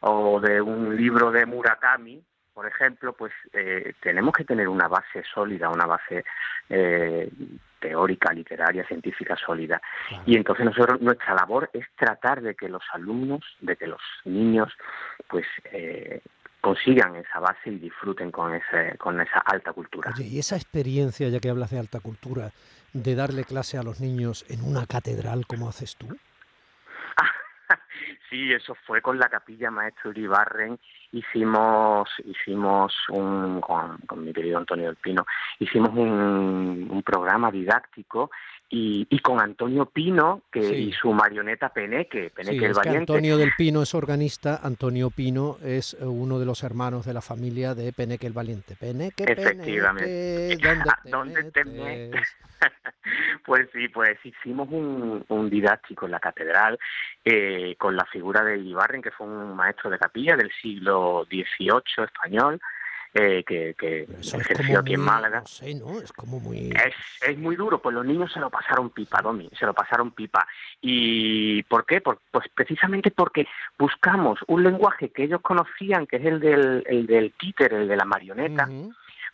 o 0.00 0.40
de 0.40 0.60
un 0.60 0.96
libro 0.96 1.30
de 1.30 1.46
Murakami, 1.46 2.22
por 2.52 2.66
ejemplo, 2.66 3.12
pues 3.14 3.32
eh, 3.52 3.94
tenemos 4.00 4.34
que 4.34 4.44
tener 4.44 4.68
una 4.68 4.88
base 4.88 5.22
sólida, 5.32 5.70
una 5.70 5.86
base 5.86 6.24
eh, 6.68 7.30
teórica, 7.78 8.32
literaria, 8.32 8.84
científica 8.86 9.36
sólida. 9.36 9.80
Y 10.26 10.36
entonces 10.36 10.66
nosotros 10.66 11.00
nuestra 11.00 11.34
labor 11.34 11.70
es 11.72 11.86
tratar 11.96 12.42
de 12.42 12.54
que 12.54 12.68
los 12.68 12.82
alumnos, 12.92 13.40
de 13.60 13.76
que 13.76 13.86
los 13.86 14.02
niños, 14.24 14.76
pues 15.28 15.46
eh, 15.72 16.20
consigan 16.84 17.16
esa 17.16 17.40
base 17.40 17.70
y 17.70 17.78
disfruten 17.78 18.30
con 18.30 18.54
ese, 18.54 18.96
con 18.98 19.20
esa 19.20 19.38
alta 19.40 19.72
cultura. 19.72 20.12
Oye, 20.14 20.24
y 20.24 20.38
esa 20.38 20.56
experiencia, 20.56 21.28
ya 21.28 21.40
que 21.40 21.50
hablas 21.50 21.70
de 21.70 21.78
alta 21.78 22.00
cultura, 22.00 22.52
de 22.92 23.14
darle 23.14 23.44
clase 23.44 23.78
a 23.78 23.82
los 23.82 24.00
niños 24.00 24.44
en 24.48 24.62
una 24.62 24.86
catedral, 24.86 25.46
como 25.46 25.68
haces 25.68 25.96
tú? 25.96 26.08
Sí, 28.30 28.52
eso 28.52 28.74
fue 28.86 29.02
con 29.02 29.18
la 29.18 29.28
capilla 29.28 29.70
Maestro 29.70 30.10
Uribarren. 30.10 30.78
Hicimos 31.12 32.08
hicimos 32.24 32.94
un 33.08 33.60
con, 33.60 34.24
mi 34.24 34.32
querido 34.32 34.58
Antonio 34.58 34.86
del 34.86 34.96
Pino 34.96 35.26
hicimos 35.58 35.90
un, 35.90 36.88
un 36.88 37.02
programa 37.02 37.50
didáctico 37.50 38.30
y, 38.72 39.04
y, 39.10 39.18
con 39.18 39.40
Antonio 39.40 39.86
Pino 39.86 40.42
que 40.52 40.60
y 40.60 40.92
su 40.92 41.12
marioneta 41.12 41.70
Peneque 41.70 42.30
Peneque 42.30 42.66
el 42.66 42.74
Valiente. 42.74 42.98
Antonio 43.00 43.36
del 43.36 43.50
Pino 43.58 43.82
es 43.82 43.92
organista 43.96 44.60
Antonio 44.62 45.10
Pino 45.10 45.56
es 45.64 45.94
uno 45.94 46.38
de 46.38 46.46
los 46.46 46.62
hermanos 46.62 47.04
de 47.04 47.14
la 47.14 47.20
familia 47.20 47.74
de 47.74 47.92
Peneque 47.92 48.28
el 48.28 48.32
Valiente. 48.32 48.76
Peneque 48.76 49.24
efectivamente. 49.24 50.56
¿dónde 51.04 51.50
te, 51.50 51.64
pues 53.44 53.68
sí, 53.72 53.88
pues 53.88 54.18
hicimos 54.24 54.68
un, 54.70 55.24
un 55.28 55.50
didáctico 55.50 56.06
en 56.06 56.12
la 56.12 56.20
catedral 56.20 56.78
eh, 57.24 57.74
con 57.78 57.96
la 57.96 58.04
figura 58.06 58.42
de 58.42 58.58
Ibarren, 58.58 59.02
que 59.02 59.10
fue 59.10 59.26
un 59.26 59.54
maestro 59.54 59.90
de 59.90 59.98
capilla 59.98 60.36
del 60.36 60.50
siglo 60.60 61.26
XVIII 61.30 62.04
español, 62.04 62.60
eh, 63.12 63.42
que, 63.44 63.74
que 63.76 64.06
ejerció 64.22 64.78
aquí 64.78 64.94
en 64.94 65.00
Málaga. 65.00 65.42
Es 65.44 66.12
como 66.12 66.38
muy... 66.38 66.72
Es, 67.26 67.38
muy 67.38 67.56
duro, 67.56 67.82
pues 67.82 67.94
los 67.94 68.06
niños 68.06 68.32
se 68.32 68.38
lo 68.38 68.50
pasaron 68.50 68.90
pipa, 68.90 69.20
Domi, 69.20 69.50
se 69.58 69.66
lo 69.66 69.74
pasaron 69.74 70.12
pipa. 70.12 70.46
¿Y 70.80 71.62
por 71.64 71.84
qué? 71.84 72.00
pues 72.00 72.48
precisamente 72.54 73.10
porque 73.10 73.46
buscamos 73.76 74.38
un 74.46 74.62
lenguaje 74.62 75.10
que 75.10 75.24
ellos 75.24 75.40
conocían, 75.40 76.06
que 76.06 76.16
es 76.16 76.24
el 76.24 76.38
del, 76.38 76.84
el 76.86 77.06
del 77.06 77.32
títer, 77.32 77.74
el 77.74 77.88
de 77.88 77.96
la 77.96 78.04
marioneta, 78.04 78.68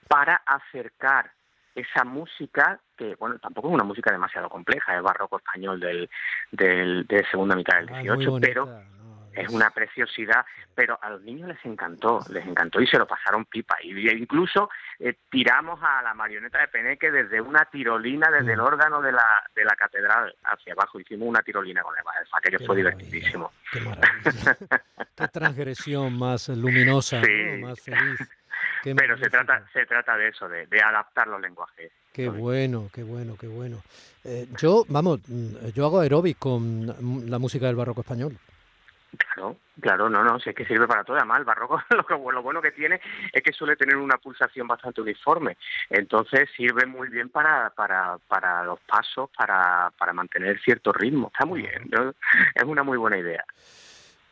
para 0.09 0.37
acercar 0.47 1.33
esa 1.77 2.05
música 2.05 2.81
que 2.97 3.15
bueno 3.17 3.39
tampoco 3.39 3.69
es 3.69 3.75
una 3.75 3.85
música 3.85 4.11
demasiado 4.11 4.49
compleja 4.49 4.97
es 4.97 5.03
barroco 5.03 5.37
español 5.37 5.79
del, 5.79 6.09
del 6.51 7.07
de 7.07 7.25
segunda 7.31 7.55
mitad 7.55 7.77
del 7.77 7.87
18 7.87 8.39
pero 8.41 8.81
es 9.35 9.49
una 9.51 9.71
preciosidad 9.71 10.45
pero 10.75 10.99
a 11.03 11.11
los 11.11 11.23
niños 11.23 11.49
les 11.49 11.65
encantó 11.67 12.21
les 12.31 12.47
encantó 12.47 12.81
y 12.81 12.87
se 12.87 12.99
lo 12.99 13.07
pasaron 13.07 13.45
pipa. 13.47 13.77
Y 13.83 14.11
incluso 14.11 14.69
eh, 14.99 15.15
tiramos 15.31 15.81
a 15.83 16.03
la 16.03 16.15
marioneta 16.15 16.59
de 16.61 16.69
Peneque 16.69 17.11
desde 17.11 17.41
una 17.41 17.65
tirolina 17.65 18.31
desde 18.31 18.53
el 18.53 18.59
mm. 18.59 18.65
órgano 18.65 19.01
de 19.01 19.13
la 19.13 19.25
de 19.55 19.65
la 19.65 19.75
catedral 19.75 20.35
hacia 20.45 20.75
abajo. 20.75 21.01
Hicimos 21.01 21.29
una 21.29 21.43
tirolina 21.43 21.83
con 21.83 21.95
el 21.97 22.05
aquello 22.33 22.59
fue 22.67 22.77
divertidísimo. 22.77 23.53
qué, 23.73 23.81
qué 25.17 25.29
transgresión 25.29 26.19
más 26.19 26.49
luminosa 26.49 27.23
más 27.61 27.81
feliz 27.81 28.21
pero 28.95 29.19
se 29.19 29.31
trata, 29.31 29.65
se 29.73 29.87
trata 29.87 30.17
de 30.17 30.29
eso, 30.29 30.49
de, 30.49 30.67
adaptar 30.81 31.27
los 31.27 31.41
lenguajes. 31.41 31.91
Qué 32.13 32.29
bueno, 32.29 32.89
qué 32.93 33.03
bueno, 33.03 33.37
qué 33.39 33.47
bueno. 33.47 33.83
Eh, 34.25 34.47
yo, 34.59 34.85
vamos, 34.89 35.21
mm, 35.27 35.69
yo 35.75 35.87
hago 35.87 36.01
aeróbic 36.01 36.39
con 36.39 36.87
la 37.31 37.39
música 37.39 37.67
del 37.67 37.77
barroco 37.77 38.01
español. 38.03 38.39
Claro, 39.17 39.57
claro, 39.81 40.11
no, 40.11 40.25
no, 40.25 40.39
si 40.41 40.51
es 40.51 40.57
que 40.57 40.67
sirve 40.67 40.87
para 40.87 41.05
todo. 41.05 41.17
Además, 41.17 41.39
el 41.39 41.45
barroco 41.45 41.81
lo, 42.09 42.33
lo 42.33 42.43
bueno 42.43 42.61
que 42.61 42.73
tiene 42.73 43.01
es 43.33 43.43
que 43.43 43.53
suele 43.53 43.77
tener 43.77 43.97
una 43.97 44.19
pulsación 44.19 44.67
bastante 44.67 45.01
uniforme. 45.01 45.57
Entonces 45.91 46.49
sirve 46.57 46.87
muy 46.87 47.09
bien 47.09 47.29
para, 47.29 47.71
para, 47.71 48.19
para 48.29 48.65
los 48.65 48.81
pasos, 48.81 49.31
para, 49.37 49.91
para 49.99 50.13
mantener 50.13 50.61
cierto 50.61 50.93
ritmo. 50.93 51.29
Está 51.33 51.47
muy 51.47 51.63
bien, 51.63 51.89
es 52.55 52.65
una 52.65 52.83
muy 52.83 52.99
buena 52.99 53.19
idea. 53.19 53.45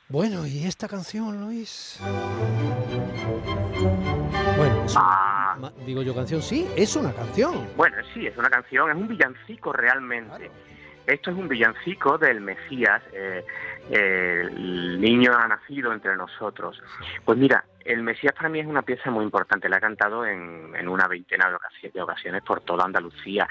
Bueno, 0.08 0.46
¿y 0.46 0.66
esta 0.66 0.86
canción, 0.86 1.40
Luis? 1.40 1.98
Bueno, 4.56 4.86
ah. 4.96 5.56
digo 5.84 6.02
yo 6.02 6.14
canción, 6.14 6.40
sí, 6.40 6.68
es 6.76 6.94
una 6.94 7.12
canción. 7.12 7.66
Bueno, 7.76 7.96
sí, 8.12 8.26
es 8.26 8.36
una 8.36 8.48
canción, 8.48 8.90
es 8.90 8.96
un 8.96 9.08
villancico 9.08 9.72
realmente. 9.72 10.50
Esto 11.06 11.30
es 11.30 11.36
un 11.36 11.48
villancico 11.48 12.16
del 12.16 12.40
Mesías, 12.40 13.02
eh, 13.12 13.44
el 13.90 15.00
niño 15.00 15.32
ha 15.36 15.46
nacido 15.48 15.92
entre 15.92 16.16
nosotros. 16.16 16.80
Pues 17.24 17.36
mira, 17.36 17.64
el 17.84 18.02
Mesías 18.02 18.32
para 18.32 18.48
mí 18.48 18.60
es 18.60 18.66
una 18.66 18.80
pieza 18.80 19.10
muy 19.10 19.24
importante. 19.24 19.68
La 19.68 19.76
he 19.76 19.80
cantado 19.80 20.24
en, 20.24 20.74
en 20.74 20.88
una 20.88 21.06
veintena 21.06 21.50
de 21.92 22.00
ocasiones, 22.00 22.42
por 22.42 22.62
toda 22.62 22.84
Andalucía. 22.84 23.46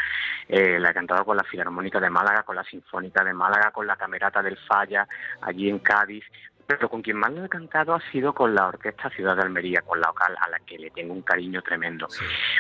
Eh, 0.48 0.80
la 0.80 0.90
he 0.90 0.94
cantado 0.94 1.24
con 1.24 1.38
la 1.38 1.44
Filarmónica 1.44 2.00
de 2.00 2.10
Málaga, 2.10 2.42
con 2.42 2.56
la 2.56 2.64
Sinfónica 2.64 3.24
de 3.24 3.34
Málaga, 3.34 3.72
con 3.72 3.86
la 3.86 3.96
Camerata 3.96 4.42
del 4.42 4.58
Falla, 4.58 5.08
allí 5.42 5.70
en 5.70 5.80
Cádiz. 5.80 6.24
Pero 6.66 6.90
con 6.90 7.02
quien 7.02 7.18
más 7.18 7.32
lo 7.32 7.46
he 7.46 7.50
cantado 7.50 7.94
ha 7.94 8.02
sido 8.12 8.34
con 8.34 8.56
la 8.56 8.68
Orquesta 8.68 9.10
Ciudad 9.10 9.36
de 9.36 9.44
Almería, 9.44 9.82
con 9.82 10.00
la 10.00 10.08
local 10.08 10.36
a 10.40 10.50
la 10.50 10.60
que 10.60 10.78
le 10.78 10.90
tengo 10.92 11.14
un 11.14 11.22
cariño 11.22 11.62
tremendo. 11.62 12.08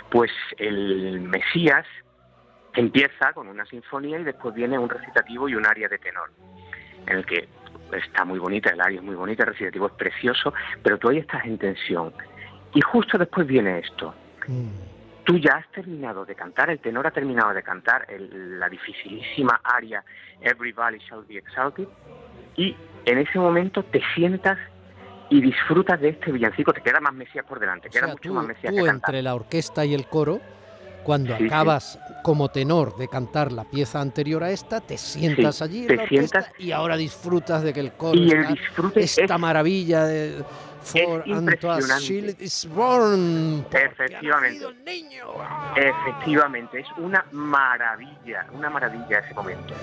Pues 0.09 0.31
el 0.57 1.21
Mesías 1.21 1.85
empieza 2.73 3.33
con 3.33 3.47
una 3.47 3.65
sinfonía 3.65 4.19
y 4.19 4.23
después 4.23 4.53
viene 4.55 4.77
un 4.77 4.89
recitativo 4.89 5.47
y 5.47 5.55
un 5.55 5.65
aria 5.65 5.87
de 5.87 5.97
tenor, 5.99 6.31
en 7.05 7.17
el 7.17 7.25
que 7.25 7.47
está 7.91 8.25
muy 8.25 8.39
bonita, 8.39 8.71
el 8.71 8.81
aria 8.81 8.97
es 8.97 9.03
muy 9.03 9.15
bonita, 9.15 9.43
el 9.43 9.49
recitativo 9.49 9.87
es 9.87 9.93
precioso, 9.93 10.53
pero 10.81 10.97
tú 10.97 11.09
ahí 11.09 11.19
estás 11.19 11.45
en 11.45 11.57
tensión. 11.57 12.13
Y 12.73 12.81
justo 12.81 13.17
después 13.17 13.45
viene 13.45 13.79
esto. 13.79 14.15
Mm. 14.47 14.69
Tú 15.25 15.37
ya 15.37 15.53
has 15.53 15.71
terminado 15.71 16.25
de 16.25 16.35
cantar, 16.35 16.69
el 16.69 16.79
tenor 16.79 17.07
ha 17.07 17.11
terminado 17.11 17.53
de 17.53 17.63
cantar 17.63 18.05
la 18.09 18.67
dificilísima 18.67 19.61
aria 19.63 20.03
Everybody 20.41 20.97
Shall 20.97 21.23
Be 21.23 21.37
Exalted, 21.37 21.87
y 22.57 22.75
en 23.05 23.17
ese 23.17 23.39
momento 23.39 23.83
te 23.83 24.01
sientas 24.15 24.57
y 25.29 25.41
disfrutas 25.41 25.99
de 25.99 26.09
este 26.09 26.31
villancico, 26.31 26.73
te 26.73 26.81
queda 26.81 26.99
más 26.99 27.13
Mesías 27.13 27.45
por 27.45 27.59
delante, 27.59 27.89
queda 27.89 28.07
mucho 28.07 28.33
más 28.33 28.45
Mesías 28.45 28.73
tú 28.75 28.85
entre 28.85 29.21
la 29.21 29.35
orquesta 29.35 29.85
y 29.85 29.93
el 29.93 30.05
coro, 30.07 30.39
cuando 31.03 31.35
acabas 31.35 31.99
como 32.23 32.49
tenor 32.49 32.95
de 32.97 33.07
cantar 33.07 33.51
la 33.51 33.65
pieza 33.65 33.99
anterior 33.99 34.43
a 34.43 34.51
esta, 34.51 34.79
te 34.79 34.97
sientas 34.97 35.61
allí 35.61 35.85
en 35.85 35.97
la 35.97 36.03
orquesta 36.03 36.51
y 36.57 36.71
ahora 36.71 36.95
disfrutas 36.95 37.63
de 37.63 37.73
que 37.73 37.79
el 37.79 37.93
coro 37.93 38.17
y 38.17 38.31
el 38.31 38.47
disfrute 38.47 39.01
esta 39.01 39.37
maravilla 39.37 40.05
de 40.05 40.43
For 40.83 41.23
impresionante. 41.25 42.35
is 42.43 42.67
born. 42.75 43.65
Efectivamente. 43.71 44.65
Efectivamente, 45.75 46.79
es 46.81 46.87
una 46.97 47.25
maravilla, 47.31 48.47
una 48.53 48.69
maravilla 48.69 49.19
ese 49.19 49.33
momento. 49.33 49.73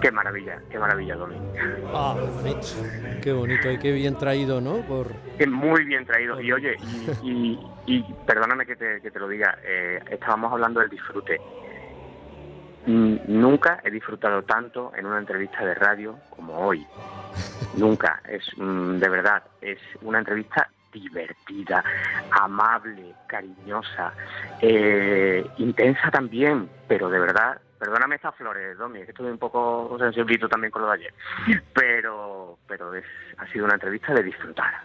Qué 0.00 0.12
maravilla, 0.12 0.62
qué 0.70 0.78
maravilla, 0.78 1.16
Domi. 1.16 1.36
Ah, 1.92 2.16
qué 2.16 2.30
bonito, 2.30 2.68
qué 3.22 3.32
bonito 3.32 3.70
y 3.72 3.78
qué 3.78 3.92
bien 3.92 4.16
traído, 4.16 4.60
¿no? 4.60 4.76
Por... 4.82 5.08
muy 5.48 5.84
bien 5.84 6.06
traído. 6.06 6.40
Y 6.40 6.52
oye, 6.52 6.76
y, 7.22 8.02
perdóname 8.26 8.64
que 8.64 8.76
te, 8.76 9.00
que 9.00 9.10
te, 9.10 9.18
lo 9.18 9.28
diga, 9.28 9.58
eh, 9.64 10.00
estábamos 10.10 10.52
hablando 10.52 10.80
del 10.80 10.90
disfrute. 10.90 11.40
Nunca 12.86 13.80
he 13.84 13.90
disfrutado 13.90 14.42
tanto 14.44 14.92
en 14.96 15.04
una 15.04 15.18
entrevista 15.18 15.64
de 15.64 15.74
radio 15.74 16.18
como 16.30 16.58
hoy. 16.58 16.86
Nunca. 17.76 18.22
Es 18.28 18.44
mm, 18.56 18.98
de 18.98 19.08
verdad, 19.08 19.42
es 19.60 19.78
una 20.02 20.20
entrevista 20.20 20.70
divertida, 20.92 21.84
amable, 22.30 23.14
cariñosa, 23.26 24.12
eh, 24.60 25.46
intensa 25.58 26.10
también, 26.10 26.68
pero 26.86 27.08
de 27.08 27.18
verdad 27.18 27.60
Perdóname 27.78 28.16
estas 28.16 28.34
flores, 28.34 28.76
Domi, 28.76 29.04
que 29.04 29.12
estuve 29.12 29.30
un 29.30 29.38
poco 29.38 29.96
sensibilito 30.00 30.48
también 30.48 30.72
con 30.72 30.82
lo 30.82 30.88
de 30.88 30.94
ayer. 30.94 31.14
Pero, 31.72 32.58
pero 32.66 32.90
ha 33.36 33.52
sido 33.52 33.66
una 33.66 33.74
entrevista 33.74 34.12
de 34.12 34.24
disfrutar. 34.24 34.82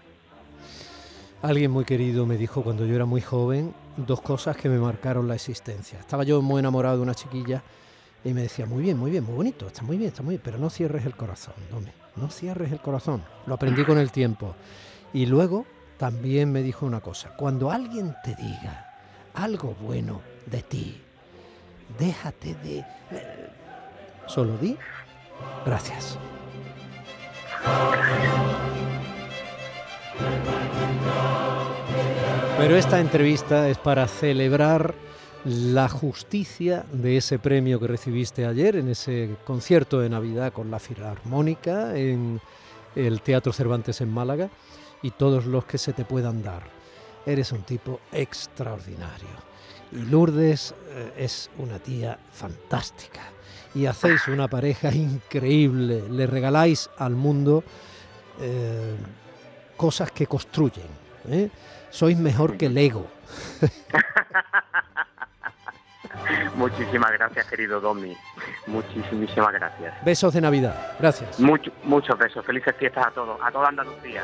Alguien 1.42 1.72
muy 1.72 1.86
querido 1.86 2.26
me 2.26 2.38
dijo 2.38 2.64
cuando 2.64 2.86
yo 2.86 2.96
era 2.96 3.06
muy 3.06 3.20
joven 3.20 3.74
dos 3.98 4.22
cosas 4.22 4.56
que 4.56 4.70
me 4.70 4.78
marcaron 4.78 5.28
la 5.28 5.36
existencia. 5.36 6.00
Estaba 6.00 6.24
yo 6.24 6.42
muy 6.42 6.60
enamorado 6.60 6.98
de 6.98 7.04
una 7.04 7.16
chiquilla 7.16 7.64
y 8.24 8.34
me 8.34 8.44
decía, 8.44 8.66
muy 8.66 8.84
bien, 8.84 8.98
muy 8.98 9.12
bien, 9.12 9.24
muy 9.24 9.36
bonito, 9.36 9.68
está 9.68 9.82
muy 9.82 9.98
bien, 9.98 10.10
está 10.10 10.24
muy 10.24 10.36
bien, 10.36 10.42
pero 10.44 10.58
no 10.58 10.70
cierres 10.70 11.06
el 11.06 11.16
corazón, 11.16 11.56
Domi, 11.70 11.92
no 12.16 12.30
cierres 12.30 12.72
el 12.72 12.80
corazón. 12.80 13.24
Lo 13.48 13.56
aprendí 13.56 13.84
con 13.84 13.98
el 13.98 14.12
tiempo. 14.12 14.56
Y 15.14 15.26
luego 15.26 15.66
también 16.04 16.52
me 16.52 16.62
dijo 16.62 16.86
una 16.86 17.00
cosa, 17.00 17.30
cuando 17.38 17.72
alguien 17.72 18.14
te 18.26 18.36
diga 18.36 18.94
algo 19.36 19.74
bueno 19.82 20.20
de 20.48 20.62
ti, 20.62 21.02
déjate 21.98 22.56
de... 22.56 22.80
Eh, 22.80 23.50
solo 24.26 24.58
di 24.58 24.76
gracias. 25.66 26.18
Pero 32.58 32.76
esta 32.76 33.00
entrevista 33.00 33.70
es 33.70 33.78
para 33.78 34.06
celebrar 34.10 34.96
la 35.46 35.88
justicia 35.88 36.84
de 36.92 37.16
ese 37.16 37.40
premio 37.40 37.80
que 37.80 37.88
recibiste 37.88 38.46
ayer 38.46 38.76
en 38.76 38.90
ese 38.90 39.38
concierto 39.46 40.02
de 40.02 40.10
Navidad 40.10 40.52
con 40.52 40.70
la 40.70 40.80
Filarmónica 40.80 41.96
en 41.96 42.42
el 42.94 43.22
Teatro 43.22 43.54
Cervantes 43.54 44.02
en 44.02 44.14
Málaga 44.14 44.50
y 45.04 45.12
todos 45.12 45.46
los 45.46 45.66
que 45.66 45.78
se 45.78 45.94
te 45.94 46.06
puedan 46.06 46.42
dar. 46.42 46.64
Eres 47.26 47.52
un 47.52 47.62
tipo 47.62 48.00
extraordinario. 48.12 49.30
Y 49.92 49.98
Lourdes 49.98 50.74
eh, 50.90 51.14
es 51.18 51.52
una 51.58 51.78
tía 51.78 52.18
fantástica. 52.32 53.22
Y 53.76 53.86
hacéis 53.86 54.28
una 54.28 54.48
pareja 54.48 54.92
increíble. 54.92 56.04
Le 56.10 56.26
regaláis 56.26 56.90
al 56.98 57.16
mundo 57.16 57.64
eh, 58.40 58.96
cosas 59.78 60.12
que 60.12 60.26
construyen. 60.26 60.88
¿eh? 61.30 61.50
Sois 61.90 62.18
mejor 62.18 62.58
que 62.58 62.70
Lego. 62.70 63.08
Muchísimas 66.56 67.12
gracias, 67.12 67.46
querido 67.48 67.82
Domi. 67.82 68.16
Muchísimas 68.68 69.54
gracias. 69.54 70.06
Besos 70.06 70.34
de 70.34 70.42
Navidad. 70.42 70.96
Gracias. 71.00 71.40
muchos 71.40 72.18
besos. 72.18 72.46
Felices 72.46 72.76
fiestas 72.78 73.08
a 73.08 73.12
todos, 73.12 73.40
a 73.42 73.52
toda 73.52 73.70
Andalucía. 73.70 74.24